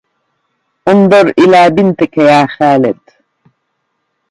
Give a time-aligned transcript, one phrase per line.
[0.87, 2.99] انظر إلى بنتك يا خالد